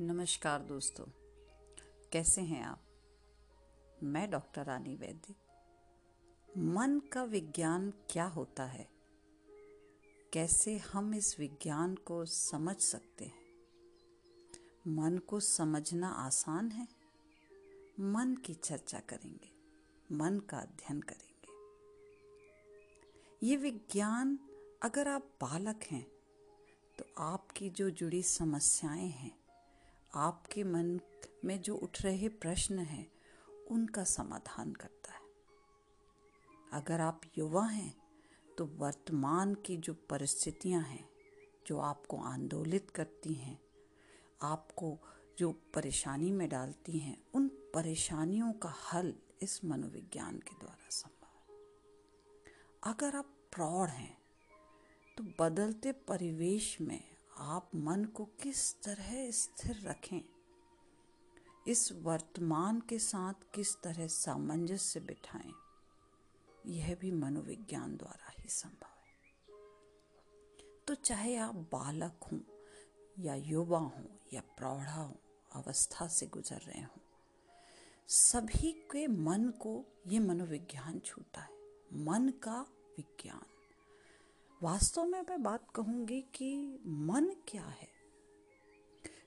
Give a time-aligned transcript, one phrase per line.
[0.00, 1.04] नमस्कार दोस्तों,
[2.12, 2.82] कैसे हैं आप?
[4.02, 5.34] मैं डॉक्टर रानी वैद्य।
[6.58, 8.88] मन का विज्ञान क्या होता है?
[10.32, 13.66] कैसे हम इस विज्ञान को समझ सकते हैं?
[14.88, 16.88] मन को समझना आसान है।
[18.00, 19.50] मन की चर्चा करेंगे,
[20.12, 21.48] मन का अध्ययन करेंगे।
[23.46, 24.38] ये विज्ञान,
[24.82, 26.06] अगर आप बालक हैं
[26.98, 29.37] तो आपकी जो जुड़ी समस्याएँ हैं
[30.18, 31.00] आपके मन
[31.44, 33.06] में जो उठ रहे प्रश्न हैं,
[33.70, 35.20] उनका समाधान करता है।
[36.72, 37.94] अगर आप युवा हैं
[38.58, 41.08] तो वर्तमान की जो परिस्थितियाँ हैं,
[41.66, 43.58] जो आपको आंदोलित करती हैं,
[44.42, 44.98] आपको
[45.38, 51.58] जो परेशानी में डालती हैं, उन परेशानियों का हल इस मनोविज्ञान के द्वारा संभव है।
[52.84, 54.18] अगर आप प्रौढ़ हैं
[55.16, 60.20] तो बदलते परिवेश में आप मन को किस तरह स्थिर रखें?
[61.68, 65.52] इस वर्तमान के साथ किस तरह सामंजस्य बिठाएँ?
[66.66, 69.14] यह भी मनोविज्ञान द्वारा ही संभव है।
[70.86, 72.40] तो चाहे आप बालक हों
[73.18, 75.14] या युवा हों या प्रौढ़ा हों,
[75.52, 77.00] अवस्था से गुजर रहे हों,
[78.08, 81.50] सभी के मन को ये मनोविज्ञान छूता है।
[81.92, 82.60] मन का
[82.96, 83.42] विज्ञान।
[84.62, 87.88] वास्तव में मैं बात कहूँगी कि मन क्या है?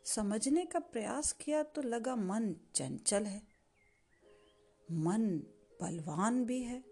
[0.06, 3.42] समझने का प्रयास किया तो लगा मन चंचल है।
[4.92, 5.28] मन
[5.82, 6.84] बलवान भी है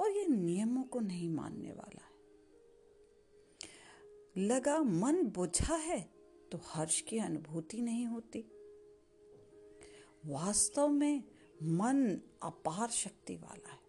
[0.00, 2.10] और ये नियमों को नहीं मानने वाला है।
[4.46, 6.00] लगा मन बुझा है
[6.52, 8.44] तो हर्ष की अनुभूति नहीं होती।
[10.26, 11.24] वास्तव में
[11.62, 13.79] मन अपार शक्ति वाला है।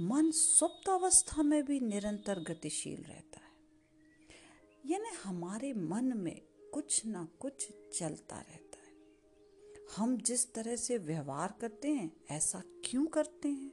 [0.00, 3.52] मन सुप्त अवस्था में भी निरंतर गतिशील रहता है।
[4.86, 6.40] यानी हमारे मन में
[6.74, 8.94] कुछ ना कुछ चलता रहता है।
[9.96, 13.72] हम जिस तरह से व्यवहार करते हैं, ऐसा क्यों करते हैं?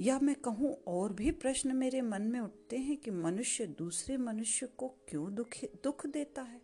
[0.00, 4.66] या मैं कहूँ, और भी प्रश्न मेरे मन में उठते हैं कि मनुष्य दूसरे मनुष्य
[4.66, 6.62] को क्यों दुख दुख देता है?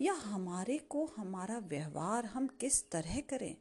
[0.00, 3.56] या हमारे को हमारा व्यवहार हम किस तरह करें?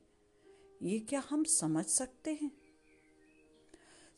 [0.81, 2.62] ये क्या हम समझ सकते हैं?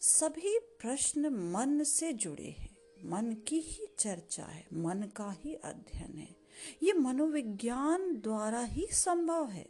[0.08, 6.18] सभी प्रश्न मन से जुड़े हैं। मन की ही चर्चा है, मन का ही अध्ययन
[6.18, 6.36] है।
[6.84, 9.70] ये मनोविज्ञान द्वारा ही संभव है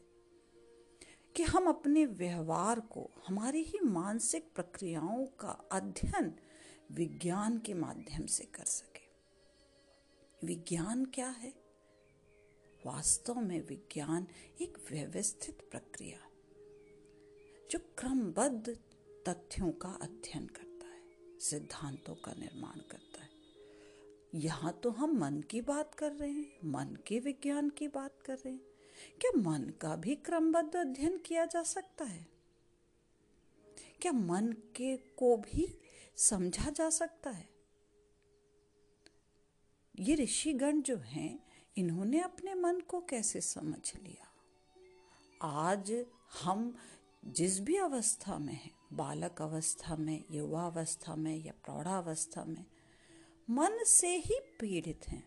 [1.35, 6.35] कि हम अपने व्यवहार को, हमारी ही मानसिक प्रक्रियाओं का अध्ययन
[6.91, 9.05] विज्ञान के माध्यम से कर सके।
[10.47, 11.53] विज्ञान क्या है?
[12.85, 14.27] वास्तव में विज्ञान
[14.61, 16.19] एक व्यवस्थित प्रक्रिया
[17.71, 18.79] जो क्रमबद्ध
[19.27, 23.29] तथ्यों का अध्ययन करता है, सिद्धांतों का निर्माण करता है।
[24.35, 28.35] यहाँ तो हम मन की बात कर रहे हैं, मन के विज्ञान की बात कर
[28.37, 28.61] रहे हैं।
[29.21, 32.27] क्या मन का भी क्रमबद्ध अध्ययन किया जा सकता है?
[34.01, 35.81] क्या मन के को भी
[36.15, 37.49] समझा जा सकता है?
[39.99, 41.39] ये ऋषिगण जो हैं,
[41.77, 44.31] इन्होंने अपने मन को कैसे समझ लिया?
[45.41, 46.05] आज
[46.41, 46.77] हम
[47.25, 52.65] जिस भी अवस्था में है बालक अवस्था में, युवा अवस्था में या प्रौढ़ावस्था में
[53.49, 55.23] मन से ही पीड़ित हैं।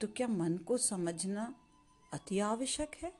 [0.00, 1.54] तो क्या मन को समझना
[2.12, 3.12] अति आवश्यक है?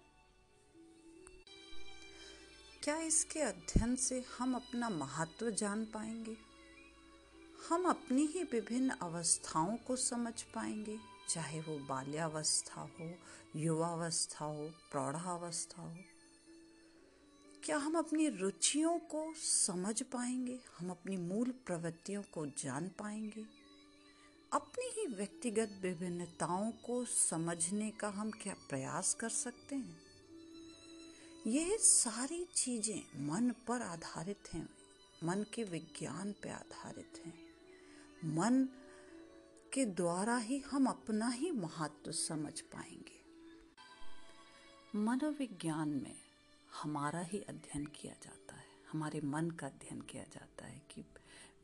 [2.83, 6.37] क्या इसके अध्ययन से हम अपना महत्व जान पाएँगे?
[7.69, 13.15] हम अपनी ही विभिन्न अवस्थाओं को समझ पाएँगे, चाहे वो बाल्यावस्था हो,
[13.57, 15.97] युवावस्था हो, प्रौढ़ावस्था हो।
[17.65, 20.61] क्या हम अपनी रुचियों को समझ पाएँगे?
[20.79, 23.47] हम अपनी मूल प्रवृत्तियों को जान पाएँगे?
[24.53, 30.01] अपनी ही व्यक्तिगत विभिन्नताओं को समझने का हम क्या प्रयास कर सकते हैं?
[31.47, 34.69] यह सारी चीज़ें मन पर आधारित हैं।
[35.25, 37.39] मन के विज्ञान पर आधारित हैं।
[38.25, 38.69] मन
[39.73, 43.25] के द्वारा ही हम अपना ही महत्व समझ पाएँगे।
[44.99, 46.24] मनोविज्ञान में
[46.83, 51.05] हमारा ही अध्ययन किया जाता है। हमारे मन का अध्ययन किया जाता है कि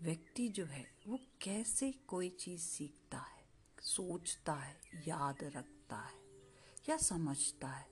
[0.02, 3.44] व्यक्ति जो है, वो कैसे कोई चीज़ सीखता है,
[3.80, 6.20] सोचता है, याद रखता है
[6.88, 7.86] या समझता है।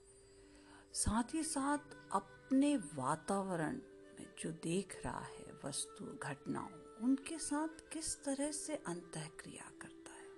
[0.93, 1.77] साथ ही साथ
[2.11, 3.75] अपने वातावरण
[4.19, 10.11] में जो देख रहा है, वस्तु, घटनाओं, उनके साथ किस तरह से अंत क्रिया करता
[10.11, 10.29] है।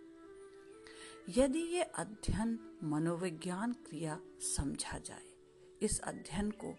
[1.38, 5.31] यदि ये अध्ययन मनोविज्ञान क्रिया समझा जाए
[5.81, 6.78] इस अध्ययन को,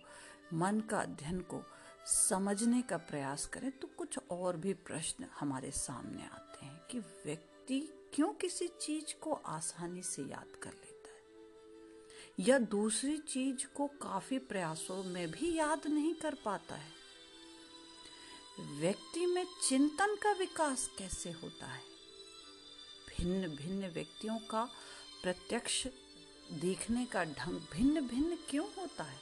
[0.55, 1.65] मन का अध्ययन को
[2.07, 8.11] समझने का प्रयास करें तो कुछ और भी प्रश्न हमारे सामने आते हैं कि व्यक्ति
[8.15, 11.23] क्यों किसी चीज़ को आसानी से याद कर लेता है?
[12.41, 16.93] या दूसरी चीज़ को काफ़ी प्रयासों में भी याद नहीं कर पाता है?
[18.61, 21.83] व्यक्ति में चिंतन का विकास कैसे होता है?
[23.19, 24.69] भिन्न भिन्न व्यक्तियों का
[25.23, 25.87] प्रत्यक्ष
[26.53, 29.21] देखने का ढंग भिन्न भिन्न क्यों होता है?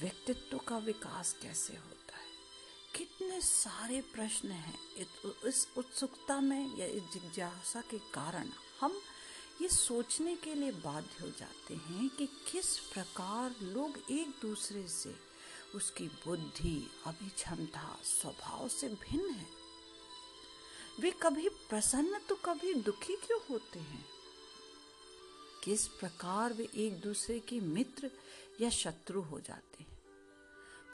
[0.00, 2.26] व्यक्तित्व का विकास कैसे होता है?
[2.96, 4.96] कितने सारे प्रश्न हैं
[5.44, 8.48] इस उत्सुकता में या इस जिज्ञासा के कारण
[8.80, 9.00] हम
[9.62, 15.14] ये सोचने के लिए बाध्य हो जाते हैं कि किस प्रकार लोग एक दूसरे से
[15.74, 19.46] उसकी बुद्धि, अभिक्षमता, स्वभाव से भिन्न है।
[21.00, 24.19] वे कभी प्रसन्न तो कभी दुखी क्यों होते हैं?
[25.64, 28.10] किस प्रकार वे एक दूसरे के मित्र
[28.60, 29.98] या शत्रु हो जाते हैं।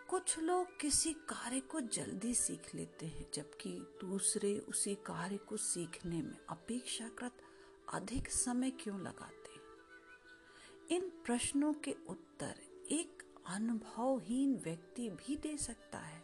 [0.09, 3.71] कुछ लोग किसी कार्य को जल्दी सीख लेते हैं, जबकि
[4.01, 7.33] दूसरे उसी कार्य को सीखने में अपेक्षाकृत
[7.95, 9.63] अधिक समय क्यों लगाते हैं?
[10.91, 12.55] इन प्रश्नों के उत्तर
[12.91, 16.23] एक अनुभवहीन व्यक्ति भी दे सकता है,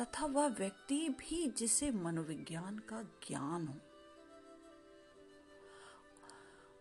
[0.00, 3.74] तथा वह व्यक्ति भी जिसे मनोविज्ञान का ज्ञान हो।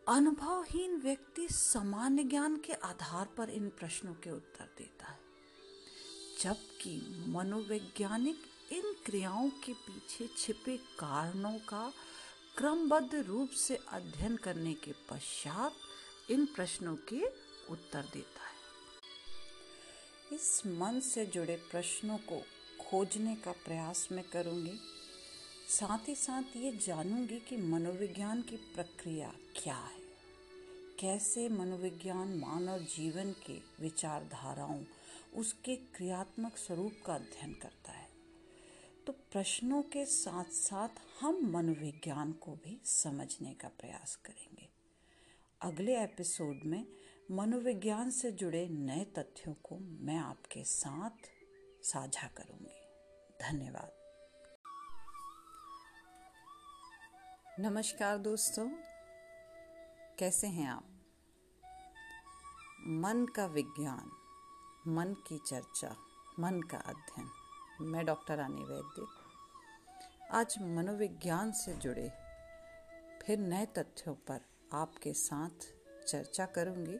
[0.08, 5.20] अनुभवहीन व्यक्ति सामान्य ज्ञान के आधार पर इन प्रश्नों के उत्तर देता है।
[6.42, 8.38] जबकि मनोवैज्ञानिक
[8.72, 11.94] इन क्रियाओं के पीछे छिपे कारणों का
[12.58, 15.74] क्रमबद्ध रूप से अध्ययन करने के पश्चात
[16.32, 17.26] इन प्रश्नों के
[17.70, 18.56] उत्तर देता है।
[20.34, 22.42] इस मन से जुड़े प्रश्नों को
[22.84, 24.80] खोजने का प्रयास मैं करूँगी।
[25.70, 29.34] साथ ही साथ ये जानूँगी कि मनोविज्ञान की प्रक्रिया
[29.64, 30.00] क्या है।
[31.00, 34.84] कैसे मनोविज्ञान मानव जीवन के विचारधाराओं,
[35.36, 38.10] उसके क्रियात्मक स्वरूप का अध्ययन करता है।
[39.08, 40.90] तो प्रश्नों के साथ साथ
[41.20, 44.70] हम मनोविज्ञान को भी समझने का प्रयास करेंगे।
[45.62, 46.86] अगले एपिसोड में
[47.32, 51.30] मनोविज्ञान से जुड़े नए तथ्यों को मैं आपके साथ
[51.84, 52.82] साझा करूँगी।
[53.42, 54.05] धन्यवाद।
[57.60, 58.70] नमस्कार दोस्तों,
[60.20, 60.86] कैसे हैं आप?
[62.88, 64.12] मन का विज्ञान,
[64.88, 65.96] मन की चर्चा,
[66.40, 67.30] मन का अध्ययन।
[67.82, 69.08] मैं डॉक्टर रानी वैद्य।
[70.32, 72.10] आज मनोविज्ञान से जुड़े
[73.26, 74.42] फिर नए तथ्यों पर
[74.74, 75.74] आपके साथ
[76.08, 76.96] चर्चा करूँगी।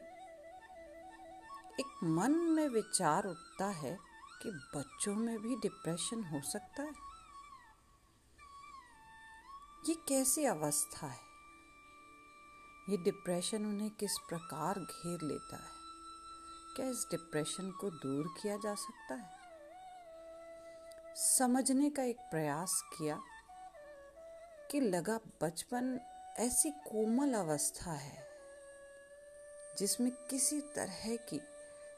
[1.80, 3.98] एक मन में विचार उठता है
[4.42, 7.05] कि बच्चों में भी डिप्रेशन हो सकता है।
[9.88, 11.20] ये कैसी अवस्था है?
[12.88, 15.70] ये डिप्रेशन उन्हें किस प्रकार घेर लेता है?
[16.76, 19.30] क्या इस डिप्रेशन को दूर किया जा सकता है?
[21.16, 23.20] समझने का एक प्रयास किया
[24.70, 26.00] कि लगा बचपन
[26.36, 28.28] ऐसी कोमल अवस्था है,
[29.78, 31.40] जिसमें किसी तरह की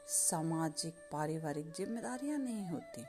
[0.07, 3.05] सामाजिक, पारिवारिक जिम्मेदारियाँ नहीं होती।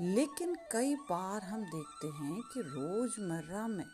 [0.00, 3.86] लेकिन कई बार हम देखते हैं कि रोज़मर्रा में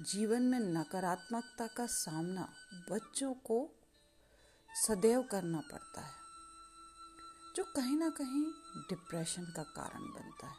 [0.00, 2.48] जीवन में नकारात्मकता का सामना
[2.90, 3.70] बच्चों को
[4.86, 6.14] सदैव करना पड़ता है,
[7.56, 8.44] जो कहीं ना कहीं
[8.82, 10.56] डिप्रेशन का कारण बनता है।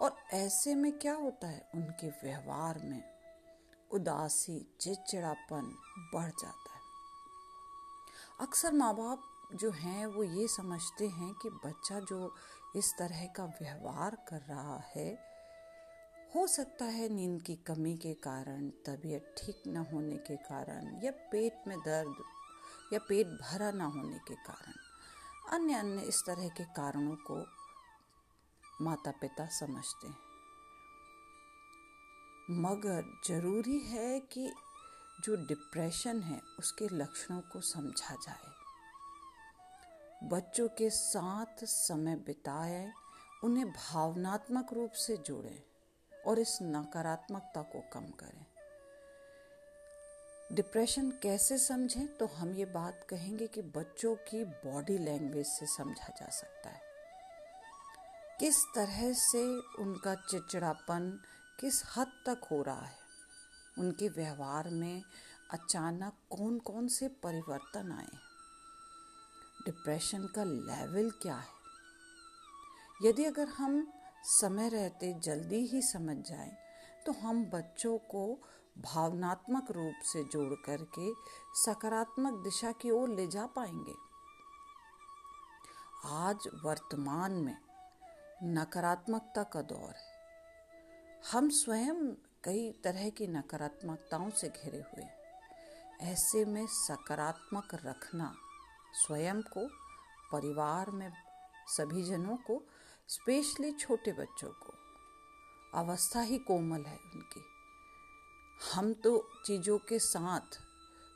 [0.00, 1.70] और ऐसे में क्या होता है?
[1.74, 3.02] उनके व्यवहार में
[3.90, 5.74] उदासी, चिड़चिड़ापन
[6.14, 6.80] बढ़ जाता है।
[8.40, 9.22] अक्सर माँ बाप
[9.54, 12.34] जो हैं, वो ये समझते हैं कि बच्चा जो
[12.76, 15.28] इस तरह का व्यवहार कर रहा है।
[16.36, 21.10] हो सकता है नींद की कमी के कारण, तबीयत ठीक न होने के कारण, या
[21.10, 22.14] पेट में दर्द,
[22.92, 24.72] या पेट भरा ना होने के कारण।
[25.52, 27.46] अन्य अन्य इस तरह के कारणों को
[28.84, 30.18] माता पिता समझते हैं।
[32.50, 34.52] मगर ज़रूरी है कि
[35.20, 38.57] जो डिप्रेशन है, उसके लक्षणों को समझा जाए।
[40.24, 42.92] बच्चों के साथ समय बिताए,
[43.44, 45.62] उन्हें भावनात्मक रूप से जोड़ें
[46.26, 48.46] और इस नकारात्मकता को कम करें।
[50.52, 52.16] डिप्रेशन कैसे समझें?
[52.16, 56.82] तो हम ये बात कहेंगे कि बच्चों की बॉडी लैंग्वेज से समझा जा सकता है।
[58.40, 61.20] किस तरह से उनका चिड़चिड़ापन
[61.60, 62.98] किस हद तक हो रहा है?
[63.78, 65.02] उनके व्यवहार में
[65.50, 68.27] अचानक कौन कौन से परिवर्तन आए
[69.68, 71.58] डिप्रेशन का लेवल क्या है?
[73.02, 73.92] यदि अगर हम
[74.24, 76.56] समय रहते, जल्दी ही समझ जाएँ
[77.06, 78.42] तो हम बच्चों को
[78.78, 81.12] भावनात्मक रूप से जोड़ करके
[81.54, 83.94] सकारात्मक दिशा की ओर ले जा पाएँगे।
[86.04, 87.56] आज वर्तमान में
[88.42, 90.18] नकारात्मकता का दौर है।
[91.32, 92.12] हम स्वयं
[92.44, 95.18] कई तरह की नकारात्मकताओं से घिरे हुए हैं।
[96.02, 98.34] ऐसे में सकारात्मक रखना
[98.94, 99.68] स्वयं को,
[100.32, 101.12] परिवार में
[101.68, 102.62] सभी जनों को,
[103.08, 104.74] स्पेशली छोटे बच्चों को।
[105.74, 107.44] अवस्था ही कोमल है उनकी।
[108.72, 110.58] हम तो चीज़ों के साथ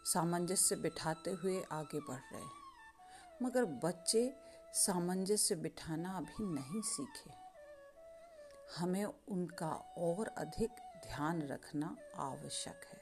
[0.04, 2.50] सामंजस्य बिठाते हुए आगे बढ़ रहे हैं,
[3.42, 4.34] मगर बच्चे
[4.74, 7.30] सामंजस्य बिठाना अभी नहीं सीखे।
[8.76, 10.70] हमें उनका और अधिक
[11.06, 13.00] ध्यान रखना आवश्यक है।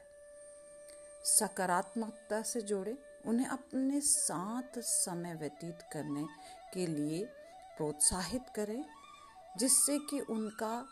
[1.25, 6.27] सकारात्मकता से जोड़े उन्हें अपने साथ समय व्यतीत करने
[6.75, 7.25] के लिए
[7.77, 8.85] प्रोत्साहित करें,
[9.59, 10.87] जिससे कि उनका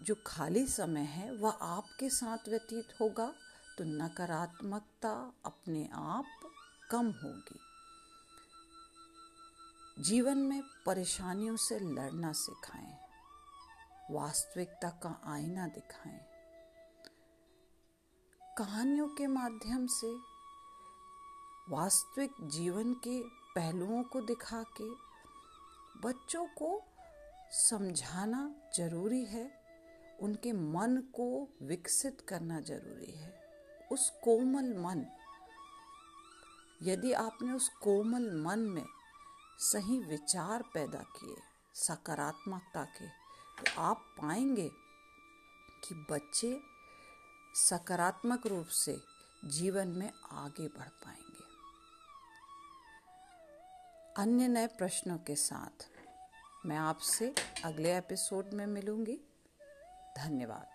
[0.00, 3.32] जो खाली समय है, वह आपके साथ व्यतीत होगा
[3.78, 5.12] तो नकारात्मकता
[5.44, 6.50] अपने आप
[6.90, 7.58] कम होगी।
[9.98, 12.96] जीवन में परेशानियों से लड़ना सिखाएँ,
[14.10, 16.20] वास्तविकता का आईना दिखाएँ।
[18.58, 20.14] कहानियों के माध्यम से
[21.70, 23.20] वास्तविक जीवन के
[23.54, 24.88] पहलुओं को दिखा के
[26.00, 26.68] बच्चों को
[27.52, 28.42] समझाना
[28.76, 29.50] ज़रूरी है,
[30.22, 31.26] उनके मन को
[31.62, 33.34] विकसित करना ज़रूरी है।
[33.92, 35.04] उस कोमल मन,
[36.82, 38.86] यदि आपने उस कोमल मन में
[39.62, 41.36] सही विचार पैदा किए,
[41.74, 43.08] सकारात्मकता के
[43.58, 44.70] तो आप पाएँगे
[45.84, 46.58] कि बच्चे
[47.60, 48.98] सकारात्मक रूप से
[49.44, 51.25] जीवन में आगे बढ़ पाएँगे।
[54.18, 55.88] अन्य नए प्रश्नों के साथ
[56.66, 59.16] मैं आपसे अगले एपिसोड में मिलूँगी।
[60.18, 60.68] धन्यवाद।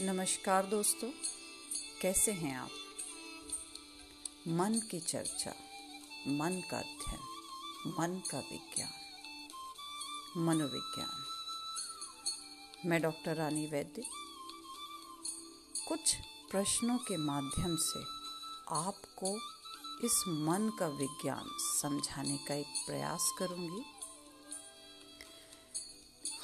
[0.00, 1.10] नमस्कार दोस्तों,
[2.02, 2.70] कैसे हैं आप?
[4.48, 5.50] मन की चर्चा,
[6.26, 7.20] मन का अध्ययन,
[7.86, 8.90] मन का विज्ञान,
[10.36, 11.24] मनोविज्ञान।
[12.86, 14.02] मैं डॉक्टर रानी वैद्य।
[15.88, 16.14] कुछ
[16.50, 18.13] प्रश्नों के माध्यम से
[18.74, 19.34] आपको
[20.04, 23.84] इस मन का विज्ञान समझाने का एक प्रयास करूँगी।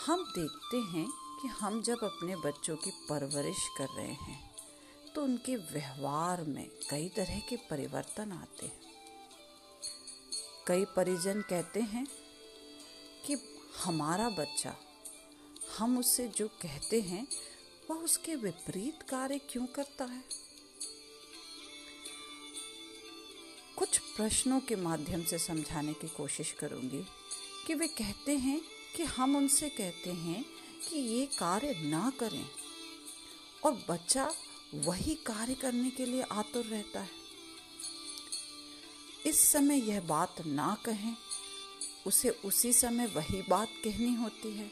[0.06, 1.06] हम देखते हैं
[1.42, 4.38] कि हम जब अपने बच्चों की परवरिश कर रहे हैं
[5.14, 8.80] तो उनके व्यवहार में कई तरह के परिवर्तन आते हैं।
[10.66, 12.06] कई परिजन कहते हैं
[13.26, 13.36] कि
[13.84, 14.74] हमारा बच्चा,
[15.78, 17.26] हम उससे जो कहते हैं,
[17.90, 20.22] वह उसके विपरीत कार्य क्यों करता है?
[23.80, 27.06] कुछ प्रश्नों के माध्यम से समझाने की कोशिश करूँगी
[27.66, 28.60] कि वे कहते हैं
[28.96, 30.44] कि हम उनसे कहते हैं
[30.88, 32.50] कि ये कार्य ना करें।
[33.64, 34.34] और बच्चा
[34.74, 37.10] वही कार्य करने के लिए आतुर रहता है।
[39.26, 41.16] इस समय यह बात ना कहें,
[42.06, 44.70] उसे उसी समय वही बात कहनी होती है।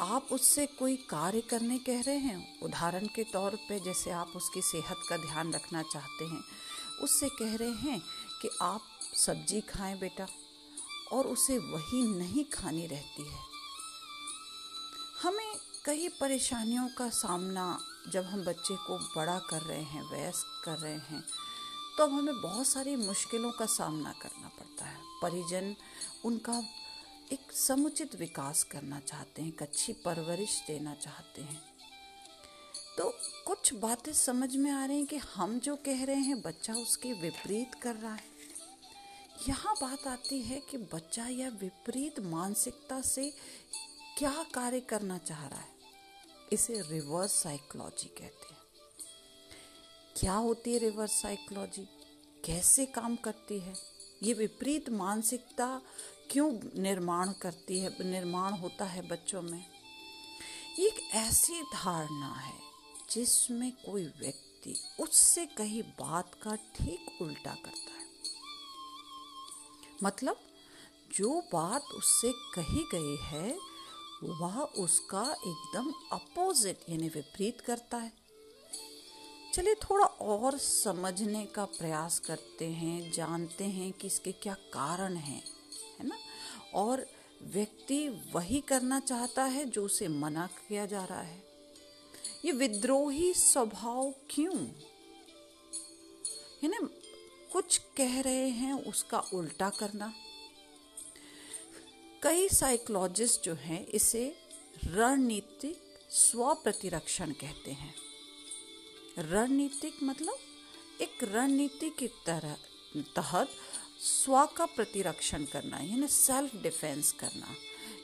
[0.00, 2.60] आप उससे कोई कार्य करने कह रहे हैं?
[2.60, 6.44] उदाहरण के तौर पे जैसे आप उसकी सेहत का ध्यान रखना चाहते हैं
[7.00, 8.00] उससे कह रहे हैं
[8.42, 8.82] कि आप
[9.16, 10.26] सब्ज़ी खाएँ बेटा,
[11.12, 13.38] और उसे वही नहीं खानी रहती है।
[15.22, 15.54] हमें
[15.84, 17.78] कई परेशानियों का सामना
[18.08, 21.22] जब हम बच्चे को बड़ा कर रहे हैं, वयस्क कर रहे हैं
[21.96, 25.74] तो अब हमें बहुत सारी मुश्किलों का सामना करना पड़ता है। परिजन
[26.24, 26.62] उनका
[27.32, 31.62] एक समुचित विकास करना चाहते हैं, एक अच्छी परवरिश देना चाहते हैं।
[32.98, 36.74] तो कुछ बातें समझ में आ रही हैं कि हम जो कह रहे हैं, बच्चा
[36.74, 38.30] उसके विपरीत कर रहा है।
[39.48, 43.34] यहाँ बात आती है कि बच्चा यह विपरीत मानसिकता से
[44.18, 45.68] क्या कार्य करना चाह रहा है।
[46.52, 48.60] इसे रिवर्स साइकोलॉजी कहते हैं।
[50.16, 51.88] क्या होती है रिवर्स साइकोलॉजी?
[52.44, 53.74] कैसे काम करती है?
[54.22, 55.82] ये विपरीत मानसिकता
[56.30, 59.64] क्यों निर्माण करती है, निर्माण होता है बच्चों में?
[60.78, 62.69] एक ऐसी धारणा है
[63.10, 68.06] जिसमें कोई व्यक्ति उससे कही बात का ठीक उल्टा करता है।
[70.02, 70.40] मतलब
[71.16, 73.58] जो बात उससे कही गई है,
[74.24, 78.12] वह उसका एकदम अपोजिट यानी विपरीत करता है।
[79.54, 85.42] चलिए थोड़ा और समझने का प्रयास करते हैं, जानते हैं कि इसके क्या कारण हैं,
[86.00, 86.16] है ना?
[86.74, 87.06] और
[87.42, 91.49] व्यक्ति वही करना चाहता है जो उसे मना किया जा रहा है।
[92.44, 94.66] ये विद्रोही स्वभाव क्यों?
[96.62, 96.88] है ना
[97.52, 100.14] कुछ कह रहे हैं, उसका उल्टा करना।
[102.22, 104.36] कई साइकोलॉजिस्ट जो हैं, इसे
[104.84, 107.94] रणनीतिक स्व प्रतिरक्षण कहते हैं।
[109.18, 110.36] रणनीतिक मतलब
[111.00, 112.56] एक रणनीति की तरह,
[112.96, 113.48] तहत
[114.00, 117.46] स्व का प्रतिरक्षण करना, यानी सेल्फ डिफेंस करना।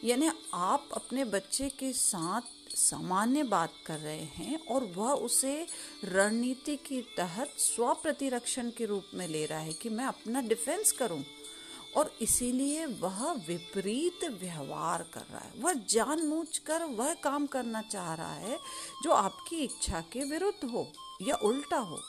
[0.04, 2.40] यानी आप अपने बच्चे के साथ
[2.76, 5.66] सामान्य बात कर रहे हैं और वह उसे
[6.04, 10.92] रणनीति के तहत स्व प्रतिरक्षण के रूप में ले रहा है कि मैं अपना डिफेंस
[10.92, 11.24] करूँ।
[11.96, 18.34] और इसीलिए वह विपरीत व्यवहार कर रहा है। वह जानबूझकर वह काम करना चाह रहा
[18.34, 18.58] है
[19.02, 20.92] जो आपकी इच्छा के विरुद्ध हो
[21.22, 22.00] या उल्टा हो।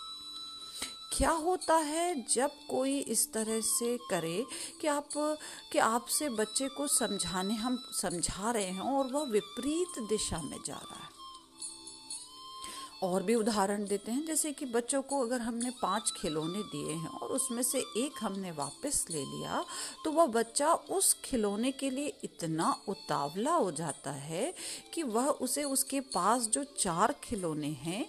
[1.17, 4.45] क्या होता है जब कोई इस तरह से करे
[4.81, 5.09] कि आप,
[5.71, 10.73] कि आपसे बच्चे को समझाने, हम समझा रहे हैं और वह विपरीत दिशा में जा
[10.73, 11.15] रहा है?
[13.03, 17.07] और भी उदाहरण देते हैं, जैसे कि बच्चों को अगर हमने पाँच खिलौने दिए हैं
[17.07, 19.65] और उसमें से एक हमने वापस ले लिया
[20.03, 24.53] तो वह बच्चा उस खिलौने के लिए इतना उतावला हो जाता है
[24.93, 28.05] कि वह उसे उसके पास जो चार खिलौने हैं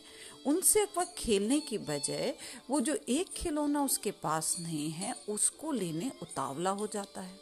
[0.49, 2.35] उनसे वह खेलने की बजाय
[2.71, 7.41] वो जो एक खिलौना उसके पास नहीं है, उसको लेने उतावला हो जाता है।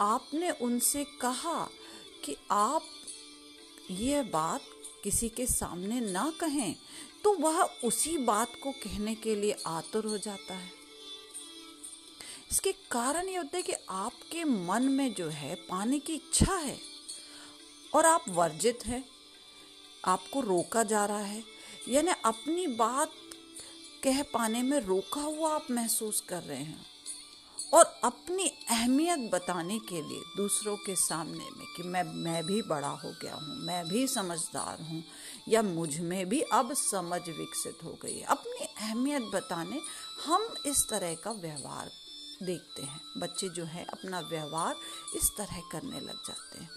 [0.00, 1.68] आपने उनसे कहा
[2.24, 2.82] कि आप
[3.90, 4.60] ये बात
[5.04, 6.74] किसी के सामने ना कहें
[7.24, 10.70] तो वह उसी बात को कहने के लिए आतुर हो जाता है।
[12.50, 16.78] इसके कारण ये होता है कि आपके मन में जो है पाने की इच्छा है
[17.94, 19.02] और आप वर्जित हैं।
[20.06, 21.44] आपको रोका जा रहा है।
[21.88, 23.12] यानी अपनी बात
[24.04, 26.86] कह पाने में रोका हुआ आप महसूस कर रहे हैं।
[27.74, 32.88] और अपनी अहमियत बताने के लिए दूसरों के सामने में कि मैं मैं भी बड़ा
[32.88, 35.04] हो गया हूँ, मैं भी समझदार हूँ,
[35.48, 39.80] या मुझमें भी अब समझ विकसित हो गई है। अपनी अहमियत बताने
[40.26, 41.90] हम इस तरह का व्यवहार
[42.42, 44.76] देखते हैं। बच्चे जो है अपना व्यवहार
[45.16, 46.70] इस तरह करने लग जाते हैं।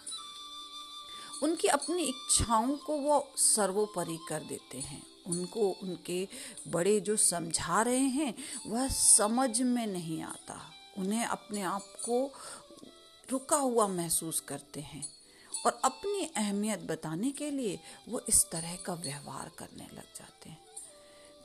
[1.43, 6.27] उनकी अपनी इच्छाओं को वो सर्वोपरि कर देते हैं। उनको उनके
[6.67, 8.33] बड़े जो समझा रहे हैं,
[8.67, 12.33] वह समझ में नहीं आता। उन्हें अपने आप को
[13.31, 15.05] रुका हुआ महसूस करते हैं
[15.65, 20.59] और अपनी अहमियत बताने के लिए वो इस तरह का व्यवहार करने लग जाते हैं।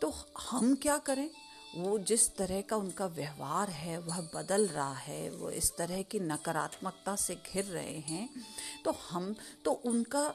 [0.00, 1.31] तो हम क्या करें?
[1.74, 6.20] वो जिस तरह का उनका व्यवहार है, वह बदल रहा है, वो इस तरह की
[6.20, 8.28] नकारात्मकता से घिर रहे हैं
[8.85, 10.32] तो हम तो उनका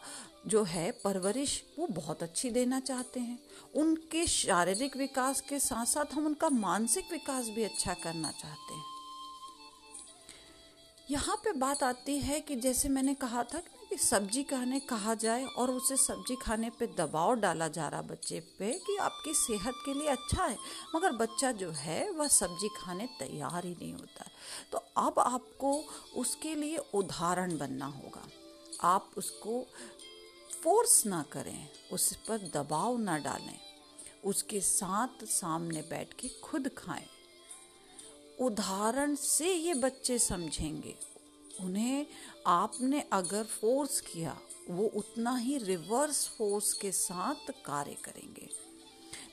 [0.48, 3.40] जो है परवरिश वो बहुत अच्छी देना चाहते हैं।
[3.76, 8.84] उनके शारीरिक विकास के साथ साथ हम उनका मानसिक विकास भी अच्छा करना चाहते हैं।
[11.10, 15.44] यहाँ पे बात आती है कि जैसे मैंने कहा था कि सब्ज़ी खाने कहा जाए
[15.58, 19.94] और उसे सब्ज़ी खाने पे दबाव डाला जा रहा बच्चे पे कि आपकी सेहत के
[19.94, 20.58] लिए अच्छा है,
[20.96, 24.26] मगर बच्चा जो है वह सब्ज़ी खाने तैयार ही नहीं होता
[24.72, 25.74] तो अब आपको
[26.16, 28.28] उसके लिए उदाहरण बनना होगा।
[28.84, 29.66] आप उसको
[30.54, 33.60] फोर्स ना करें, उस पर दबाव ना डालें,
[34.26, 37.06] उसके साथ सामने बैठ के खुद खाएँ।
[38.40, 40.96] उदाहरण से ये बच्चे समझेंगे।
[41.62, 42.08] उन्हें
[42.48, 44.40] आपने अगर फोर्स किया,
[44.70, 48.50] वो उतना ही रिवर्स फोर्स के साथ कार्य करेंगे।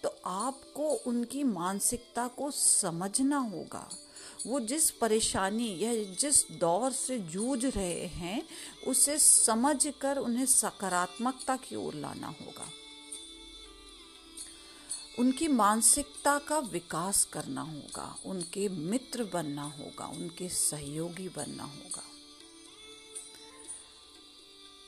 [0.03, 3.91] तो आपको उनकी मानसिकता को समझना होगा।
[4.47, 8.43] वो जिस परेशानी या जिस दौर से जूझ रहे हैं,
[8.87, 12.67] उसे समझकर उन्हें सकारात्मकता की ओर लाना होगा।
[15.19, 22.03] उनकी मानसिकता का विकास करना होगा, उनके मित्र बनना होगा, उनके सहयोगी बनना होगा।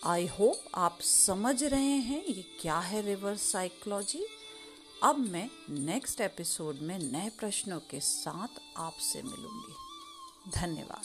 [0.06, 4.26] आई होप आप समझ रहे हैं ये क्या है रिवर्स साइकोलॉजी
[5.02, 9.74] अब मैं नेक्स्ट एपिसोड में नए प्रश्नों के साथ आपसे मिलूँगी।
[10.50, 11.02] धन्यवाद।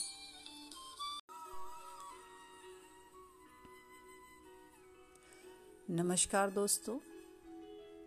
[5.89, 6.99] नमस्कार दोस्तों,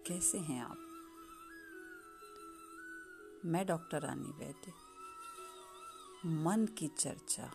[0.06, 0.78] कैसे हैं आप?
[3.44, 4.72] मैं डॉक्टर रानी वैद्य।
[6.26, 7.52] मन की चर्चा,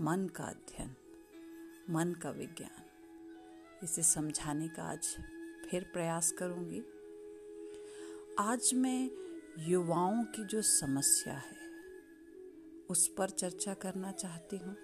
[0.00, 0.96] मन का अध्ययन।
[1.90, 2.82] मन का विज्ञान।
[3.84, 5.06] इसे समझाने का आज
[5.70, 6.82] फिर प्रयास करूँगी।
[8.38, 9.10] आज मैं
[9.58, 11.56] युवाओं की जो समस्या है,
[12.90, 14.76] उस पर चर्चा करना चाहती हूँ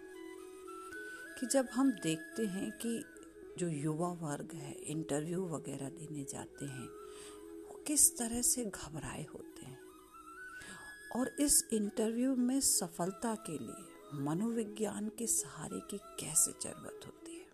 [1.40, 3.04] कि जब हम देखते हैं कि
[3.58, 6.88] जो युवा वर्ग है, इंटरव्यू वगैरह देने जाते हैं,
[7.64, 9.78] वो किस तरह से घबराए होते हैं
[11.16, 17.46] और इस इंटरव्यू में सफलता के लिए मनोविज्ञान के सहारे की कैसे ज़रूरत होती है?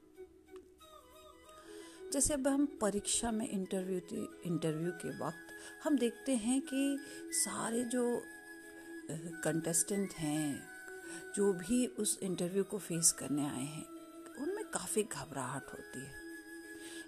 [2.10, 4.00] जैसे अब हम परीक्षा में इंटरव्यू
[4.46, 5.46] इंटरव्यू के वक्त
[5.84, 6.98] हम देखते हैं कि
[7.30, 8.22] सारे जो
[9.44, 10.68] कंटेस्टेंट हैं,
[11.36, 13.86] जो भी उस इंटरव्यू को फेस करने आए हैं,
[14.42, 16.14] उनमें काफ़ी घबराहट होती है।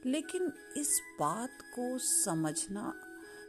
[0.07, 3.05] लेकिन इस बात को समझना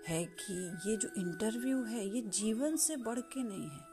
[0.08, 3.89] है कि ये जो इंटरव्यू है, ये जीवन से बढ़ के नहीं है।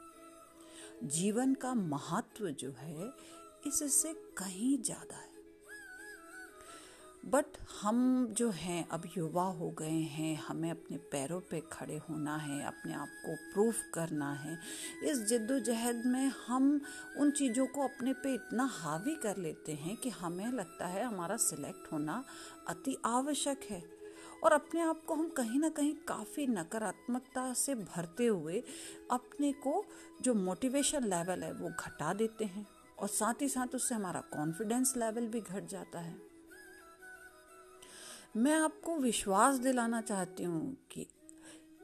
[1.03, 3.13] जीवन का महत्व जो है,
[3.67, 5.25] इससे कहीं ज़्यादा है।
[7.25, 7.45] बट
[7.81, 12.65] हम जो हैं, अब युवा हो गए हैं, हमें अपने पैरों पे खड़े होना है,
[12.65, 14.59] अपने आप को प्रूफ करना है।
[15.03, 16.81] इस जद्दोजहद में हम
[17.17, 21.37] उन चीज़ों को अपने पे इतना हावी कर लेते हैं कि हमें लगता है हमारा
[21.37, 22.23] सिलेक्ट होना
[22.67, 23.96] अति आवश्यक है।
[24.43, 28.63] और अपने आप को हम कहीं ना कहीं काफ़ी नकारात्मकता से भरते हुए
[29.11, 29.85] अपने को
[30.21, 32.67] जो मोटिवेशन लेवल है वो घटा देते हैं
[32.99, 36.15] और साथ ही साथ उससे हमारा कॉन्फिडेंस लेवल भी घट जाता है।
[38.37, 41.07] मैं आपको विश्वास दिलाना चाहती हूँ कि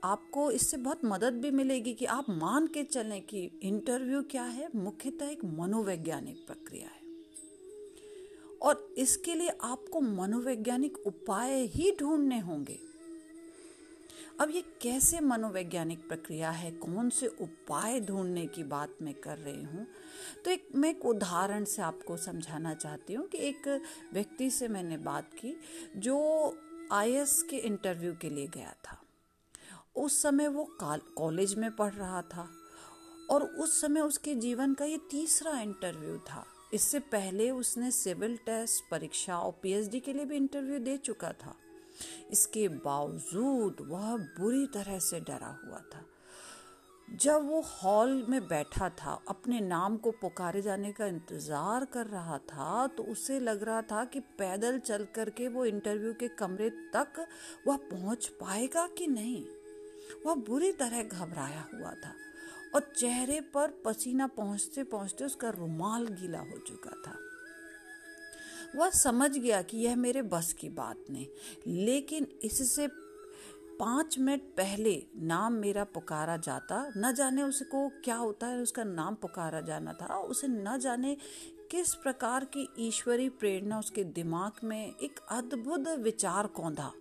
[0.04, 4.70] आपको इससे बहुत मदद भी मिलेगी कि आप मान के चलें कि इंटरव्यू क्या है?
[4.76, 7.03] मुख्यतः एक मनोवैज्ञानिक प्रक्रिया है।
[8.64, 12.80] और इसके लिए आपको मनोवैज्ञानिक उपाय ही ढूँढने होंगे।
[14.42, 16.72] अब ये कैसे मनोवैज्ञानिक प्रक्रिया है?
[16.72, 19.88] कौन से उपाय ढूँढने की बात मैं कर रही हूँ?
[20.46, 23.82] तो एक मैं एक उदाहरण से आपको समझाना चाहती हूँ कि एक
[24.14, 25.58] व्यक्ति से मैंने बात की
[25.98, 26.18] जो
[26.92, 29.02] आई के इंटरव्यू के लिए गया था।
[29.96, 30.78] उस समय वो
[31.18, 32.50] कॉलेज में पढ़ रहा था
[33.30, 38.90] और उस समय उसके जीवन का ये तीसरा इंटरव्यू था। इससे पहले उसने सिविल टेस्ट
[38.92, 41.56] परीक्षा और पीएचडी के लिए भी इंटरव्यू दे चुका था।
[42.32, 46.06] इसके बावजूद वह बुरी तरह से डरा हुआ था।
[47.08, 52.38] जब वो हॉल में बैठा था, अपने नाम को पुकारे जाने का इंतज़ार कर रहा
[52.48, 57.26] था तो उसे लग रहा था कि पैदल चल करके वो इंटरव्यू के कमरे तक
[57.68, 59.44] वह पहुँच पाएगा कि नहीं।
[60.26, 62.14] वह बुरी तरह घबराया हुआ था।
[62.76, 67.18] और चेहरे पर पसीना पहुँचते पहुँचते उसका रुमाल गीला हो चुका था।
[68.76, 71.28] वह समझ गया कि यह मेरे बस की बात नहीं,
[71.68, 72.88] लेकिन इससे
[73.80, 79.16] पाँच मिनट पहले नाम मेरा पुकारा जाता, न जाने उसको क्या होता है, उसका नाम
[79.16, 81.16] पुकारा जाना था उसे न जाने
[81.72, 86.92] किस प्रकार की ईश्वरी प्रेरणा उसके दिमाग में एक अद्भुत विचार कौंधा।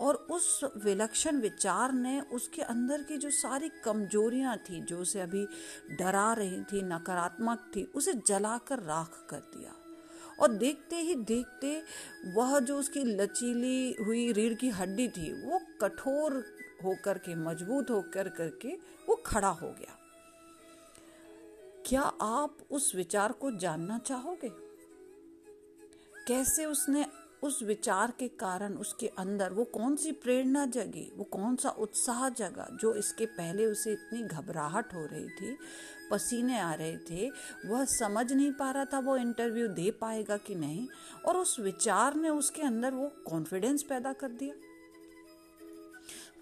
[0.00, 5.46] और उस विलक्षण विचार ने उसके अंदर की जो सारी कमजोरियाँ थी, जो उसे अभी
[5.90, 9.74] डरा रही थी, नकारात्मक थी, उसे जलाकर राख कर दिया।
[10.40, 11.82] और देखते ही देखते
[12.34, 16.44] वह जो उसकी लचीली हुई रीढ़ की हड्डी थी, वो कठोर
[16.84, 18.68] होकर के, मज़बूत होकर करके
[19.08, 19.98] वो खड़ा हो गया।
[21.86, 24.50] क्या आप उस विचार को जानना चाहोगे?
[26.26, 27.06] कैसे उसने
[27.42, 32.28] उस विचार के कारण उसके अंदर वो कौन सी प्रेरणा जगी, वो कौन सा उत्साह
[32.30, 35.56] जगा जो इसके पहले उसे इतनी घबराहट हो रही थी,
[36.10, 37.28] पसीने आ रहे थे,
[37.66, 40.86] वह समझ नहीं पा रहा था वो इंटरव्यू दे पाएगा कि नहीं
[41.26, 44.54] और उस विचार ने उसके अंदर वो कॉन्फिडेंस पैदा कर दिया।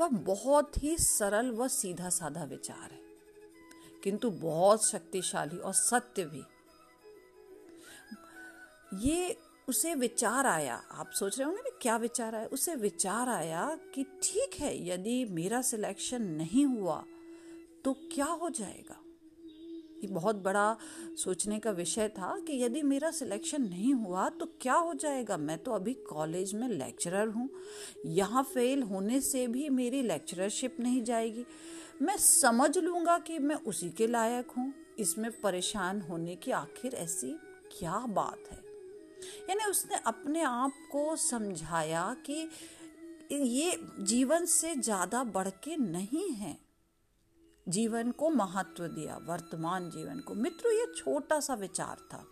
[0.00, 3.00] वह बहुत ही सरल व सीधा साधा विचार है,
[4.04, 6.42] किंतु बहुत शक्तिशाली और सत्य भी।
[9.02, 9.36] ये
[9.68, 12.46] उसे विचार आया। आप सोच रहे होंगे ना, क्या विचार आया?
[12.46, 17.02] उसे विचार आया कि ठीक है, यदि मेरा सिलेक्शन नहीं हुआ
[17.84, 18.96] तो क्या हो जाएगा?
[20.02, 20.76] ये बहुत बड़ा
[21.16, 25.36] सोचने का विषय था कि यदि मेरा सिलेक्शन नहीं हुआ तो क्या हो जाएगा?
[25.36, 27.48] मैं तो अभी कॉलेज में लेक्चरर हूँ।
[28.06, 31.44] यहाँ फेल होने से भी मेरी लेक्चररशिप नहीं जाएगी।
[32.02, 37.36] मैं समझ लूँगा कि मैं उसी के लायक हूँ। इसमें परेशान होने की आखिर ऐसी
[37.72, 38.63] क्या बात है?
[39.48, 42.48] यानी उसने अपने आप को समझाया कि
[43.32, 46.56] ये जीवन से ज़्यादा बढ़ के नहीं है।
[47.66, 52.24] जीवन को महत्व दिया, वर्तमान जीवन को। मित्रों, ये छोटा सा विचार था,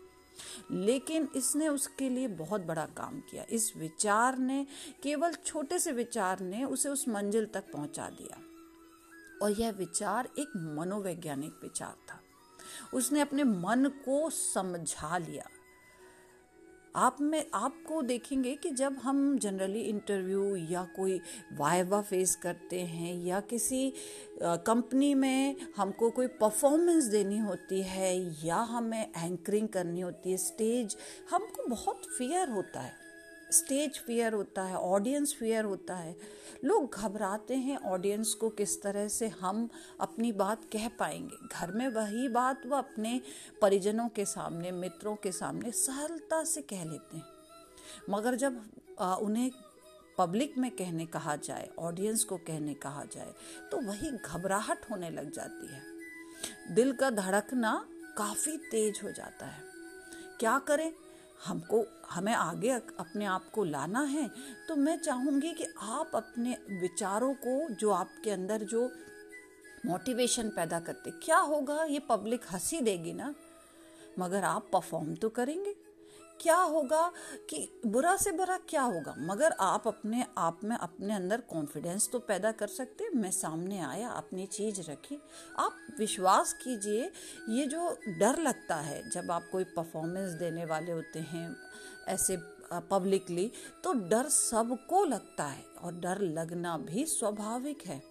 [0.71, 4.67] लेकिन इसने उसके लिए बहुत बड़ा काम किया। इस विचार ने,
[5.03, 8.41] केवल छोटे से विचार ने उसे उस मंजिल तक पहुँचा दिया।
[9.43, 12.21] और यह विचार एक मनोवैज्ञानिक विचार था।
[12.95, 15.49] उसने अपने मन को समझा लिया।
[16.97, 21.21] आप में, आपको देखेंगे कि जब हम जनरली इंटरव्यू या कोई
[21.53, 23.93] वाइवा फेस करते हैं या किसी
[24.43, 28.15] कंपनी में हमको कोई परफॉर्मेंस देनी होती है
[28.47, 30.97] या हमें एंकरिंग करनी होती है स्टेज
[31.31, 33.02] हमको बहुत फियर होता है।
[33.53, 36.17] स्टेज फियर होता है ऑडियंस फियर होता है।
[36.65, 39.69] लोग घबराते हैं ऑडियंस को किस तरह से हम
[40.01, 43.21] अपनी बात कह पाएँगे। घर में वही बात वो अपने
[43.63, 47.25] परिजनों के सामने मित्रों के सामने सरलता से कह लेते हैं।
[48.11, 48.63] मगर जब
[49.01, 49.51] आ, उन्हें
[50.19, 53.33] पब्लिक में कहने कहा जाए ऑडियंस को कहने कहा जाए
[53.71, 57.73] तो वही घबराहट होने लग जाती है। दिल का धड़कना
[58.17, 59.63] काफ़ी तेज हो जाता है।
[60.41, 60.93] क्या करें?
[61.45, 64.29] हमको हमें आगे अपने आप को लाना है
[64.69, 68.91] तो मैं चाहूँगी कि आप अपने विचारों को जो आपके अंदर जो
[69.87, 73.35] मोटिवेशन पैदा करते, क्या होगा, ये पब्लिक हँसी देगी ना?
[74.19, 75.75] मगर आप परफॉर्म तो करेंगे।
[76.43, 77.13] क्या होगा
[77.51, 79.15] कि बुरा से बुरा क्या होगा?
[79.19, 84.09] मगर आप अपने आप में अपने अंदर कॉन्फिडेंस तो पैदा कर सकते मैं सामने आया
[84.09, 85.19] अपनी चीज़ रखी।
[85.59, 87.11] आप विश्वास कीजिए,
[87.49, 91.57] ये जो डर लगता है, जब आप कोई परफॉर्मेंस देने वाले होते हैं,
[92.09, 92.39] ऐसे
[92.91, 93.51] पब्लिकली
[93.85, 98.03] तो डर सबको लगता है और डर लगना भी स्वाभाविक है।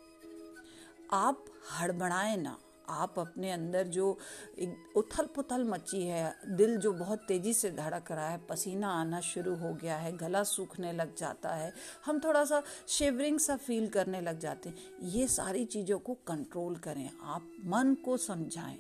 [1.14, 2.58] आप हड़बड़ाए ना।
[2.92, 4.18] आप अपने अंदर जो
[4.60, 9.22] एक उथल पुथल मची है, दिल जो बहुत तेज़ी से धड़क रहा है, पसीना आना
[9.22, 11.74] शुरू हो गया है, गला सूखने लग जाता है,
[12.06, 16.76] हम थोड़ा सा शिवरिंग सा फील करने लग जाते हैं। ये सारी चीज़ों को कंट्रोल
[16.76, 18.80] करें। आप मन को समझाएँ।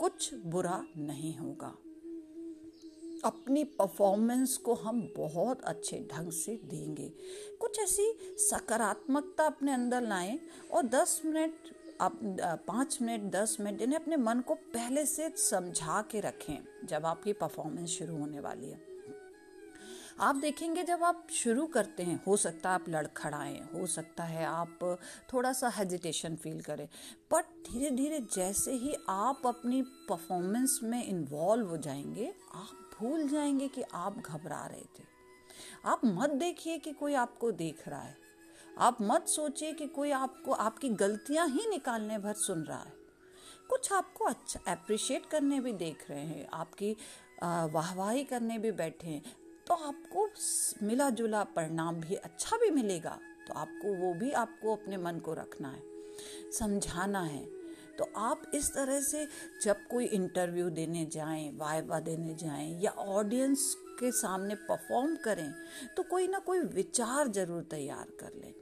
[0.00, 1.74] कुछ बुरा नहीं होगा।
[3.24, 7.12] अपनी परफॉर्मेंस को हम बहुत अच्छे ढंग से देंगे।
[7.60, 10.38] कुछ ऐसी सकारात्मकता अपने अंदर लाएँ
[10.72, 11.52] और 10 मिनट
[12.00, 12.18] आप
[12.68, 17.32] पाँच मिनट, दस मिनट इन्हें अपने मन को पहले से समझा के रखें जब आपकी
[17.32, 18.86] परफॉर्मेंस शुरू होने वाली है।
[20.20, 24.44] आप देखेंगे जब आप शुरू करते हैं, हो सकता है आप लड़खड़ाएँ हो सकता है
[24.44, 24.98] आप
[25.32, 26.88] थोड़ा सा हेजिटेशन फील करें
[27.32, 33.68] बट धीरे धीरे जैसे ही आप अपनी परफॉर्मेंस में इन्वॉल्व हो जाएँगे, आप भूल जाएँगे
[33.68, 35.04] कि आप घबरा रहे थे।
[35.84, 38.27] आप मत देखिए कि कोई आपको देख रहा है।
[38.78, 42.92] आप मत सोचिए कि कोई आपको, आपकी गलतियाँ ही निकालने भर सुन रहा है।
[43.70, 46.96] कुछ आपको अच्छा अप्रिशिएट करने भी देख रहे हैं, आपकी
[47.42, 49.22] वाहवाही करने भी बैठे हैं
[49.66, 50.28] तो आपको
[50.82, 55.34] मिला जुला परिणाम भी अच्छा भी मिलेगा तो आपको वो भी आपको अपने मन को
[55.34, 55.82] रखना है।
[56.52, 57.44] समझाना है।
[57.98, 59.26] तो आप इस तरह से
[59.62, 65.52] जब कोई इंटरव्यू देने जाएँ वाइवा देने जाएँ, या ऑडियंस के सामने परफॉर्म करें
[65.96, 68.52] तो कोई ना कोई विचार ज़रूर तैयार कर लें,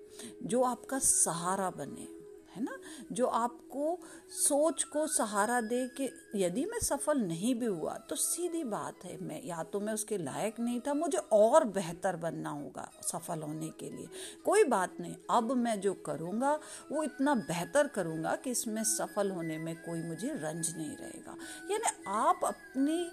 [0.42, 2.15] जो आपका सहारा बने।
[2.56, 2.76] है ना?
[3.12, 3.98] जो आपको
[4.30, 9.18] सोच को सहारा दे कि यदि मैं सफल नहीं भी हुआ तो सीधी बात है,
[9.22, 13.68] मैं, या तो मैं उसके लायक नहीं था, मुझे और बेहतर बनना होगा सफल होने
[13.68, 14.08] के लिए।
[14.44, 16.58] कोई बात नहीं, अब मैं जो करूँगा,
[16.92, 21.36] वो इतना बेहतर करूँगा कि इसमें सफल होने में कोई मुझे रंज नहीं रहेगा।
[21.70, 23.10] यानी आप अपनी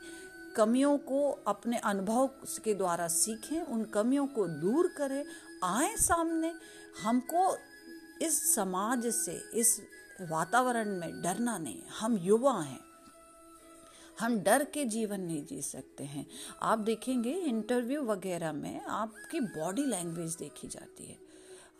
[0.55, 2.29] कमियों को, अपने अनुभव
[2.65, 5.23] के द्वारा सीखें, उन कमियों को दूर करें,
[5.63, 6.51] आए सामने,
[7.03, 7.57] हमको
[8.21, 9.79] इस समाज से, इस
[10.21, 12.79] वातावरण में डरना नहीं। हम युवा हैं।
[14.19, 16.25] हम डर के जीवन नहीं जी सकते हैं।
[16.61, 21.17] आप देखेंगे इंटरव्यू वगैरह में आपकी बॉडी लैंग्वेज देखी जाती है।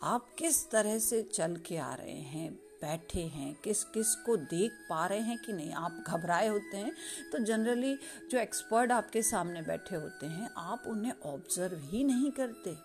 [0.02, 4.72] आप किस तरह से चल के आ रहे हैं, बैठे हैं, किस किस को देख
[4.88, 6.92] पा रहे हैं कि नहीं, आप घबराए होते हैं
[7.32, 7.94] तो जनरली
[8.30, 12.76] जो एक्सपर्ट आपके सामने बैठे होते हैं, आप उन्हें ऑब्ज़र्व ही नहीं करते।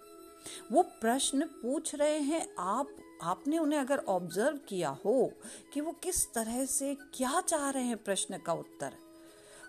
[0.72, 5.32] वो प्रश्न पूछ रहे हैं, आप आपने उन्हें अगर ऑब्ज़र्व किया हो
[5.74, 8.94] कि वो किस तरह से क्या चाह रहे हैं प्रश्न का उत्तर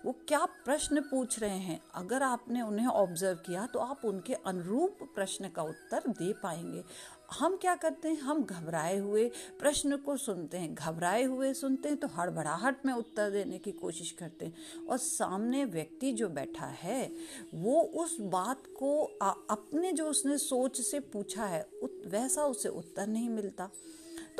[0.05, 1.79] वो क्या प्रश्न पूछ रहे हैं?
[1.95, 6.83] अगर आपने उन्हें ऑब्ज़र्व किया तो आप उनके अनुरूप प्रश्न का उत्तर दे पाएँगे।
[7.31, 8.19] हम क्या करते हैं?
[8.19, 13.29] हम घबराए हुए प्रश्न को सुनते हैं। घबराए हुए सुनते हैं तो हड़बड़ाहट में उत्तर
[13.29, 17.11] देने की कोशिश करते हैं। और सामने व्यक्ति जो बैठा है,
[17.53, 19.01] वो उस बात को
[19.49, 21.65] अपने जो उसने सोच से पूछा है
[22.07, 23.69] वैसा उसे उत्तर नहीं मिलता।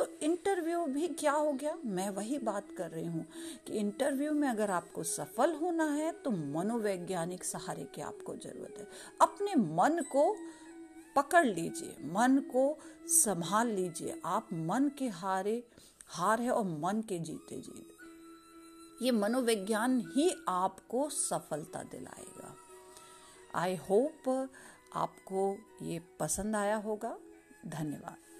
[0.01, 1.75] तो इंटरव्यू भी क्या हो गया?
[1.85, 3.25] मैं वही बात कर रही हूँ
[3.67, 8.87] कि इंटरव्यू में अगर आपको सफल होना है तो मनोवैज्ञानिक सहारे की आपको ज़रूरत है।
[9.21, 10.23] अपने मन को
[11.15, 15.63] पकड़ लीजिए, मन को संभाल लीजिए। आप मन के हारे,
[16.07, 22.55] हार है और मन के जीते जीत। ये मनोविज्ञान ही आपको सफलता दिलाएगा।
[23.55, 24.49] आई होप
[24.95, 27.17] आपको ये पसंद आया होगा।
[27.67, 28.30] धन्यवाद।